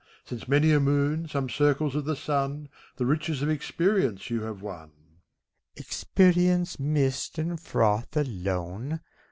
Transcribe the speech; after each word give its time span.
Since 0.25 0.47
many 0.47 0.71
a 0.71 0.79
moon, 0.79 1.27
some 1.27 1.47
circles 1.47 1.93
of 1.95 2.05
the 2.05 2.15
sun, 2.15 2.69
The 2.95 3.05
riches 3.05 3.43
of 3.43 3.51
experience 3.51 4.31
you 4.31 4.41
have 4.41 4.63
won. 4.63 4.89
BACCALAUREUS. 4.89 5.77
Experience! 5.77 6.79
mist 6.79 7.37
and 7.37 7.59
froth 7.59 8.17
alone! 8.17 9.01